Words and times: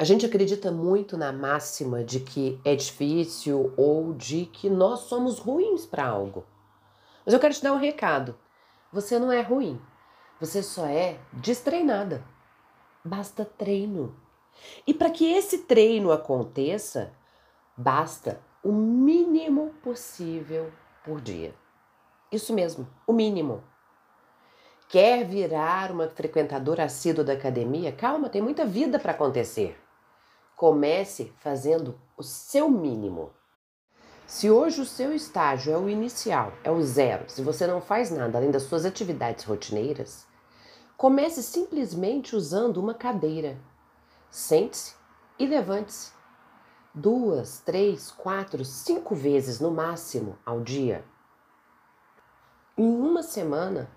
A 0.00 0.04
gente 0.04 0.24
acredita 0.24 0.72
muito 0.72 1.14
na 1.18 1.30
máxima 1.30 2.02
de 2.02 2.20
que 2.20 2.58
é 2.64 2.74
difícil 2.74 3.74
ou 3.76 4.14
de 4.14 4.46
que 4.46 4.70
nós 4.70 5.00
somos 5.00 5.38
ruins 5.38 5.84
para 5.84 6.06
algo. 6.06 6.46
Mas 7.22 7.34
eu 7.34 7.38
quero 7.38 7.52
te 7.52 7.62
dar 7.62 7.74
um 7.74 7.78
recado. 7.78 8.34
Você 8.90 9.18
não 9.18 9.30
é 9.30 9.42
ruim. 9.42 9.78
Você 10.40 10.62
só 10.62 10.86
é 10.86 11.18
destreinada. 11.34 12.24
Basta 13.04 13.44
treino. 13.44 14.16
E 14.86 14.94
para 14.94 15.10
que 15.10 15.30
esse 15.30 15.64
treino 15.64 16.10
aconteça, 16.10 17.12
basta 17.76 18.40
o 18.64 18.72
mínimo 18.72 19.74
possível 19.82 20.72
por 21.04 21.20
dia. 21.20 21.54
Isso 22.32 22.54
mesmo, 22.54 22.88
o 23.06 23.12
mínimo. 23.12 23.62
Quer 24.88 25.26
virar 25.26 25.92
uma 25.92 26.08
frequentadora 26.08 26.84
assídua 26.84 27.22
da 27.22 27.34
academia? 27.34 27.92
Calma, 27.92 28.30
tem 28.30 28.40
muita 28.40 28.64
vida 28.64 28.98
para 28.98 29.12
acontecer. 29.12 29.78
Comece 30.60 31.32
fazendo 31.38 31.98
o 32.18 32.22
seu 32.22 32.68
mínimo. 32.68 33.30
Se 34.26 34.50
hoje 34.50 34.82
o 34.82 34.84
seu 34.84 35.14
estágio 35.14 35.72
é 35.72 35.78
o 35.78 35.88
inicial, 35.88 36.52
é 36.62 36.70
o 36.70 36.82
zero, 36.82 37.24
se 37.30 37.40
você 37.40 37.66
não 37.66 37.80
faz 37.80 38.10
nada 38.10 38.36
além 38.36 38.50
das 38.50 38.64
suas 38.64 38.84
atividades 38.84 39.46
rotineiras, 39.46 40.26
comece 40.98 41.42
simplesmente 41.42 42.36
usando 42.36 42.76
uma 42.76 42.92
cadeira. 42.92 43.58
Sente-se 44.30 44.94
e 45.38 45.46
levante-se. 45.46 46.12
Duas, 46.94 47.60
três, 47.60 48.10
quatro, 48.10 48.62
cinco 48.62 49.14
vezes 49.14 49.60
no 49.60 49.70
máximo 49.70 50.38
ao 50.44 50.60
dia. 50.60 51.02
Em 52.76 53.00
uma 53.00 53.22
semana, 53.22 53.90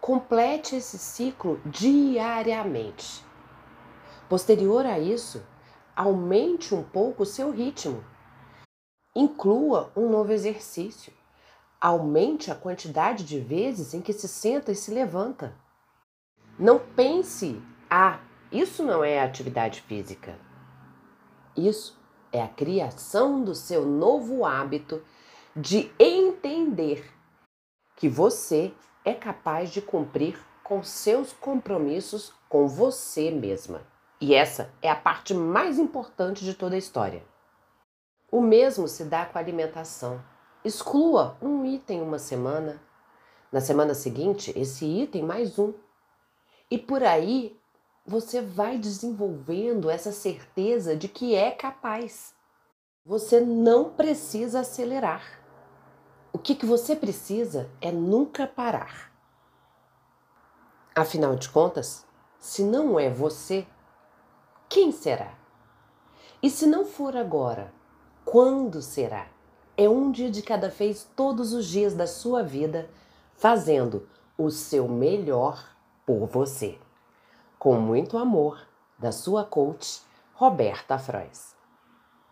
complete 0.00 0.74
esse 0.74 0.98
ciclo 0.98 1.60
diariamente. 1.64 3.24
Posterior 4.28 4.84
a 4.84 4.98
isso, 4.98 5.40
aumente 5.94 6.74
um 6.74 6.82
pouco 6.82 7.22
o 7.22 7.26
seu 7.26 7.50
ritmo. 7.50 8.04
Inclua 9.14 9.92
um 9.94 10.08
novo 10.08 10.32
exercício. 10.32 11.12
Aumente 11.80 12.50
a 12.50 12.54
quantidade 12.54 13.24
de 13.24 13.40
vezes 13.40 13.92
em 13.92 14.00
que 14.00 14.12
se 14.12 14.28
senta 14.28 14.72
e 14.72 14.76
se 14.76 14.92
levanta. 14.92 15.54
Não 16.58 16.78
pense, 16.78 17.60
ah, 17.90 18.20
isso 18.50 18.82
não 18.82 19.02
é 19.02 19.20
atividade 19.20 19.80
física. 19.82 20.38
Isso 21.56 21.98
é 22.30 22.42
a 22.42 22.48
criação 22.48 23.42
do 23.42 23.54
seu 23.54 23.84
novo 23.84 24.44
hábito 24.44 25.02
de 25.54 25.92
entender 25.98 27.12
que 27.96 28.08
você 28.08 28.72
é 29.04 29.12
capaz 29.12 29.70
de 29.70 29.82
cumprir 29.82 30.38
com 30.62 30.82
seus 30.82 31.32
compromissos 31.32 32.32
com 32.48 32.66
você 32.66 33.30
mesma. 33.30 33.91
E 34.22 34.36
essa 34.36 34.72
é 34.80 34.88
a 34.88 34.94
parte 34.94 35.34
mais 35.34 35.80
importante 35.80 36.44
de 36.44 36.54
toda 36.54 36.76
a 36.76 36.78
história. 36.78 37.24
O 38.30 38.40
mesmo 38.40 38.86
se 38.86 39.02
dá 39.02 39.26
com 39.26 39.36
a 39.36 39.40
alimentação. 39.40 40.22
Exclua 40.64 41.36
um 41.42 41.66
item 41.66 42.00
uma 42.00 42.20
semana. 42.20 42.80
Na 43.50 43.60
semana 43.60 43.94
seguinte, 43.94 44.56
esse 44.56 44.86
item 44.86 45.24
mais 45.24 45.58
um. 45.58 45.74
E 46.70 46.78
por 46.78 47.02
aí 47.02 47.58
você 48.06 48.40
vai 48.40 48.78
desenvolvendo 48.78 49.90
essa 49.90 50.12
certeza 50.12 50.94
de 50.94 51.08
que 51.08 51.34
é 51.34 51.50
capaz. 51.50 52.32
Você 53.04 53.40
não 53.40 53.90
precisa 53.90 54.60
acelerar. 54.60 55.42
O 56.32 56.38
que, 56.38 56.54
que 56.54 56.64
você 56.64 56.94
precisa 56.94 57.68
é 57.80 57.90
nunca 57.90 58.46
parar. 58.46 59.12
Afinal 60.94 61.34
de 61.34 61.48
contas, 61.48 62.06
se 62.38 62.62
não 62.62 63.00
é 63.00 63.10
você, 63.10 63.66
quem 64.72 64.90
será? 64.90 65.34
E 66.42 66.48
se 66.48 66.66
não 66.66 66.86
for 66.86 67.14
agora, 67.14 67.70
quando 68.24 68.80
será? 68.80 69.26
É 69.76 69.86
um 69.86 70.10
dia 70.10 70.30
de 70.30 70.40
cada 70.40 70.70
vez, 70.70 71.06
todos 71.14 71.52
os 71.52 71.66
dias 71.66 71.92
da 71.92 72.06
sua 72.06 72.42
vida, 72.42 72.88
fazendo 73.36 74.08
o 74.38 74.48
seu 74.48 74.88
melhor 74.88 75.62
por 76.06 76.26
você. 76.26 76.78
Com 77.58 77.74
muito 77.74 78.16
amor, 78.16 78.66
da 78.98 79.12
sua 79.12 79.44
coach, 79.44 80.00
Roberta 80.32 80.98
Frois. 80.98 81.54